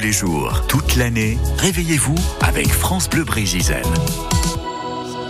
les 0.00 0.12
jours, 0.12 0.66
toute 0.66 0.96
l'année, 0.96 1.38
réveillez-vous 1.58 2.14
avec 2.40 2.72
France 2.72 3.08
Bleu 3.08 3.24
Brésil. 3.24 3.82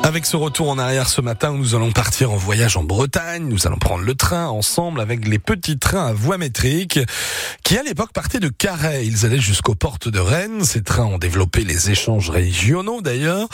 Avec 0.02 0.24
ce 0.26 0.36
retour 0.36 0.70
en 0.70 0.78
arrière 0.78 1.08
ce 1.08 1.20
matin, 1.20 1.52
nous 1.52 1.74
allons 1.74 1.90
partir 1.90 2.30
en 2.30 2.36
voyage 2.36 2.76
en 2.76 2.84
Bretagne. 2.84 3.46
Nous 3.48 3.66
allons 3.66 3.78
prendre 3.78 4.04
le 4.04 4.14
train 4.14 4.46
ensemble 4.46 5.00
avec 5.00 5.26
les 5.26 5.38
petits 5.38 5.78
trains 5.78 6.06
à 6.06 6.12
voie 6.12 6.38
métrique 6.38 7.00
qui 7.64 7.76
à 7.76 7.82
l'époque 7.82 8.12
partaient 8.12 8.40
de 8.40 8.48
Carhaix. 8.48 9.04
Ils 9.04 9.26
allaient 9.26 9.40
jusqu'aux 9.40 9.74
portes 9.74 10.08
de 10.08 10.18
Rennes. 10.18 10.64
Ces 10.64 10.82
trains 10.82 11.04
ont 11.04 11.18
développé 11.18 11.64
les 11.64 11.90
échanges 11.90 12.30
régionaux 12.30 13.02
d'ailleurs. 13.02 13.48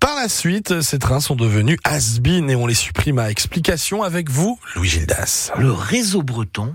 Par 0.00 0.16
la 0.16 0.28
suite, 0.28 0.80
ces 0.80 0.98
trains 0.98 1.20
sont 1.20 1.36
devenus 1.36 1.78
has 1.84 2.18
et 2.24 2.56
on 2.56 2.66
les 2.66 2.74
supprime 2.74 3.18
à 3.18 3.30
explication 3.30 4.02
avec 4.02 4.30
vous, 4.30 4.58
Louis 4.74 4.88
Gildas. 4.88 5.52
Le 5.58 5.72
réseau 5.72 6.22
breton 6.22 6.74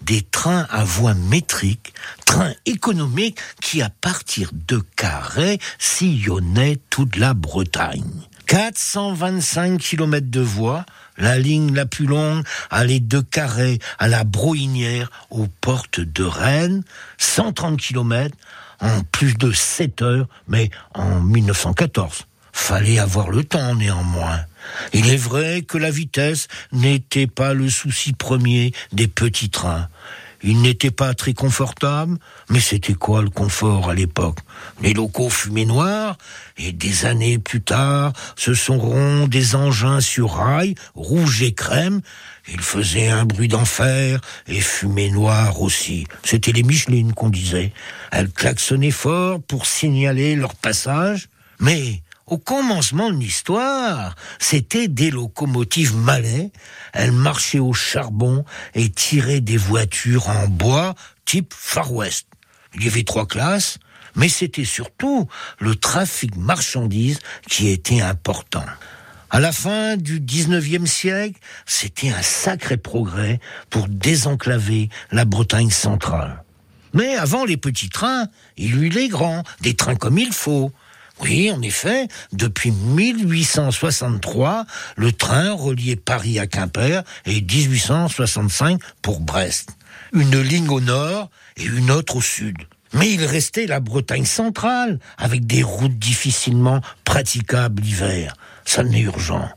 des 0.00 0.22
trains 0.22 0.66
à 0.70 0.84
voie 0.84 1.14
métrique, 1.14 1.92
trains 2.24 2.54
économiques 2.66 3.38
qui, 3.60 3.82
à 3.82 3.90
partir 3.90 4.50
de 4.52 4.82
Carhaix, 4.96 5.58
sillonnaient 5.78 6.78
toute 6.90 7.16
la 7.16 7.34
Bretagne. 7.34 8.04
425 8.46 9.78
km 9.78 10.30
de 10.30 10.40
voie, 10.40 10.86
la 11.18 11.38
ligne 11.38 11.74
la 11.74 11.84
plus 11.84 12.06
longue 12.06 12.42
allait 12.70 13.00
de 13.00 13.20
Carré 13.20 13.78
à 13.98 14.08
la 14.08 14.24
Brohinière 14.24 15.10
aux 15.30 15.48
portes 15.60 16.00
de 16.00 16.24
Rennes, 16.24 16.82
130 17.18 17.78
km 17.78 18.34
en 18.80 19.02
plus 19.12 19.34
de 19.34 19.52
7 19.52 20.02
heures, 20.02 20.28
mais 20.46 20.70
en 20.94 21.20
1914. 21.20 22.24
Fallait 22.58 22.98
avoir 22.98 23.30
le 23.30 23.44
temps 23.44 23.74
néanmoins. 23.76 24.40
Il 24.92 25.08
est 25.08 25.16
vrai 25.16 25.62
que 25.62 25.78
la 25.78 25.90
vitesse 25.90 26.48
n'était 26.70 27.26
pas 27.26 27.54
le 27.54 27.70
souci 27.70 28.12
premier 28.12 28.72
des 28.92 29.08
petits 29.08 29.48
trains. 29.48 29.88
Il 30.42 30.60
n'était 30.60 30.90
pas 30.90 31.14
très 31.14 31.32
confortable, 31.32 32.18
mais 32.50 32.60
c'était 32.60 32.92
quoi 32.92 33.22
le 33.22 33.30
confort 33.30 33.88
à 33.88 33.94
l'époque? 33.94 34.40
Les 34.82 34.92
locaux 34.92 35.30
fumaient 35.30 35.64
noirs, 35.64 36.18
et 36.58 36.72
des 36.72 37.06
années 37.06 37.38
plus 37.38 37.62
tard, 37.62 38.12
ce 38.36 38.52
seront 38.52 39.26
des 39.28 39.54
engins 39.54 40.02
sur 40.02 40.34
rail, 40.34 40.74
rouge 40.94 41.42
et 41.42 41.54
crème. 41.54 42.02
Ils 42.52 42.60
faisaient 42.60 43.08
un 43.08 43.24
bruit 43.24 43.48
d'enfer 43.48 44.20
et 44.46 44.60
fumaient 44.60 45.10
noir 45.10 45.62
aussi. 45.62 46.06
C'était 46.22 46.52
les 46.52 46.64
Michelin 46.64 47.12
qu'on 47.14 47.30
disait. 47.30 47.72
Elles 48.12 48.30
klaxonnaient 48.30 48.90
fort 48.90 49.40
pour 49.40 49.64
signaler 49.64 50.36
leur 50.36 50.54
passage, 50.54 51.28
mais 51.60 52.02
au 52.28 52.38
commencement 52.38 53.10
de 53.10 53.16
l'histoire, 53.16 54.14
c'était 54.38 54.88
des 54.88 55.10
locomotives 55.10 55.96
malais. 55.96 56.50
Elles 56.92 57.12
marchaient 57.12 57.58
au 57.58 57.72
charbon 57.72 58.44
et 58.74 58.90
tiraient 58.90 59.40
des 59.40 59.56
voitures 59.56 60.28
en 60.28 60.46
bois 60.46 60.94
type 61.24 61.54
Far 61.56 61.92
West. 61.92 62.26
Il 62.74 62.84
y 62.84 62.88
avait 62.88 63.04
trois 63.04 63.26
classes, 63.26 63.78
mais 64.14 64.28
c'était 64.28 64.64
surtout 64.64 65.26
le 65.58 65.74
trafic 65.74 66.36
marchandises 66.36 67.18
qui 67.48 67.68
était 67.68 68.02
important. 68.02 68.64
À 69.30 69.40
la 69.40 69.52
fin 69.52 69.96
du 69.96 70.20
19e 70.20 70.86
siècle, 70.86 71.38
c'était 71.66 72.10
un 72.10 72.22
sacré 72.22 72.76
progrès 72.76 73.40
pour 73.70 73.88
désenclaver 73.88 74.88
la 75.12 75.24
Bretagne 75.24 75.70
centrale. 75.70 76.42
Mais 76.94 77.14
avant 77.14 77.44
les 77.44 77.58
petits 77.58 77.90
trains, 77.90 78.28
il 78.56 78.74
y 78.74 78.86
eut 78.86 78.88
les 78.88 79.08
grands, 79.08 79.42
des 79.60 79.74
trains 79.74 79.96
comme 79.96 80.18
il 80.18 80.32
faut. 80.32 80.72
Oui, 81.20 81.50
en 81.50 81.60
effet, 81.62 82.08
depuis 82.32 82.70
1863, 82.70 84.66
le 84.96 85.12
train 85.12 85.52
reliait 85.52 85.96
Paris 85.96 86.38
à 86.38 86.46
Quimper 86.46 87.02
et 87.26 87.40
1865 87.40 88.80
pour 89.02 89.20
Brest. 89.20 89.70
Une 90.12 90.40
ligne 90.40 90.68
au 90.68 90.80
nord 90.80 91.30
et 91.56 91.64
une 91.64 91.90
autre 91.90 92.16
au 92.16 92.22
sud. 92.22 92.56
Mais 92.94 93.10
il 93.10 93.24
restait 93.24 93.66
la 93.66 93.80
Bretagne 93.80 94.24
centrale, 94.24 94.98
avec 95.18 95.46
des 95.46 95.62
routes 95.62 95.98
difficilement 95.98 96.80
praticables 97.04 97.82
l'hiver. 97.82 98.34
Ça 98.64 98.82
n'est 98.82 99.00
urgent. 99.00 99.48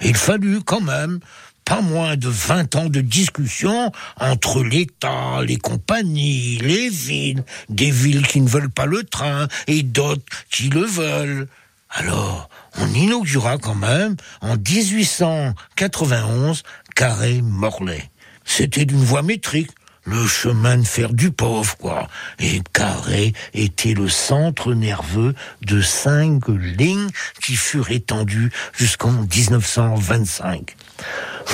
il 0.00 0.16
fallut 0.16 0.62
quand 0.62 0.80
même 0.80 1.20
pas 1.68 1.80
moins 1.82 2.16
de 2.16 2.28
20 2.28 2.76
ans 2.76 2.88
de 2.88 3.02
discussion 3.02 3.92
entre 4.18 4.64
l'État, 4.64 5.42
les 5.46 5.58
compagnies, 5.58 6.56
les 6.62 6.88
villes, 6.88 7.44
des 7.68 7.90
villes 7.90 8.26
qui 8.26 8.40
ne 8.40 8.48
veulent 8.48 8.70
pas 8.70 8.86
le 8.86 9.04
train 9.04 9.48
et 9.66 9.82
d'autres 9.82 10.24
qui 10.50 10.70
le 10.70 10.86
veulent. 10.86 11.46
Alors, 11.90 12.48
on 12.78 12.88
inaugura 12.94 13.58
quand 13.58 13.74
même 13.74 14.16
en 14.40 14.56
1891 14.56 16.62
Carré-Morlaix. 16.96 18.08
C'était 18.46 18.86
d'une 18.86 19.04
voie 19.04 19.20
métrique, 19.20 19.72
le 20.08 20.26
chemin 20.26 20.78
de 20.78 20.86
fer 20.86 21.12
du 21.12 21.30
pauvre, 21.30 21.76
quoi. 21.76 22.08
Et 22.38 22.62
Carré 22.72 23.34
était 23.52 23.94
le 23.94 24.08
centre 24.08 24.72
nerveux 24.72 25.34
de 25.62 25.80
cinq 25.80 26.48
lignes 26.48 27.10
qui 27.42 27.56
furent 27.56 27.90
étendues 27.90 28.50
jusqu'en 28.76 29.12
1925. 29.12 30.76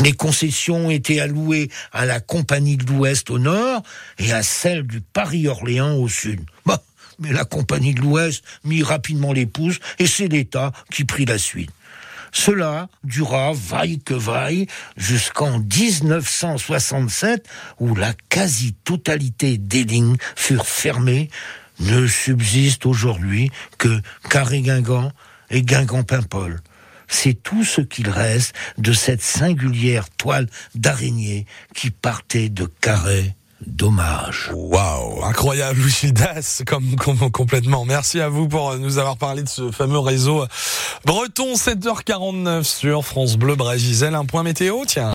Les 0.03 0.13
concessions 0.13 0.91
étaient 0.91 1.21
allouées 1.21 1.69
à 1.93 2.07
la 2.07 2.21
Compagnie 2.21 2.77
de 2.77 2.87
l'Ouest 2.87 3.31
au 3.31 3.39
nord 3.39 3.83
et 4.19 4.33
à 4.33 4.43
celle 4.43 4.85
du 4.85 5.01
Paris-Orléans 5.01 5.97
au 5.97 6.09
sud. 6.09 6.41
Bah, 6.65 6.83
mais 7.19 7.33
la 7.33 7.45
Compagnie 7.45 7.95
de 7.95 8.01
l'Ouest 8.01 8.45
mit 8.65 8.83
rapidement 8.83 9.33
les 9.33 9.47
pouces 9.47 9.81
et 9.99 10.07
c'est 10.07 10.29
l'État 10.29 10.73
qui 10.91 11.05
prit 11.05 11.25
la 11.25 11.39
suite. 11.39 11.71
Cela 12.35 12.89
dura 13.05 13.53
vaille 13.55 14.01
que 14.01 14.13
vaille 14.13 14.67
jusqu'en 14.97 15.61
1967 15.61 17.49
où 17.79 17.95
la 17.95 18.13
quasi-totalité 18.29 19.57
des 19.57 19.85
lignes 19.85 20.17
furent 20.35 20.67
fermées. 20.67 21.31
Ne 21.79 22.07
subsiste 22.07 22.87
aujourd'hui 22.87 23.51
que 23.79 24.01
Carré-Guingamp 24.29 25.13
et 25.51 25.63
Guingamp-Paimpol 25.63 26.61
c'est 27.07 27.35
tout 27.35 27.65
ce 27.65 27.83
qu'il 27.83 28.09
reste 28.09 28.55
de 28.79 28.93
cette 28.93 29.23
singulière 29.23 30.09
toile 30.11 30.49
d'araignée 30.75 31.47
qui 31.75 31.91
partait 31.91 32.49
de 32.49 32.65
Carré 32.65 33.37
dommage. 33.67 34.51
Waouh, 34.53 35.25
incroyable, 35.25 35.81
Louis 35.81 36.13
comme, 36.67 37.31
complètement. 37.31 37.85
Merci 37.85 38.21
à 38.21 38.29
vous 38.29 38.49
pour 38.49 38.77
nous 38.77 38.99
avoir 38.99 39.17
parlé 39.17 39.43
de 39.43 39.49
ce 39.49 39.71
fameux 39.71 39.99
réseau 39.99 40.45
breton 41.05 41.55
7h49 41.55 42.63
sur 42.63 43.05
France 43.05 43.37
Bleu 43.37 43.57
Brésil. 43.57 44.15
Un 44.15 44.25
point 44.25 44.43
météo, 44.43 44.85
tiens. 44.87 45.03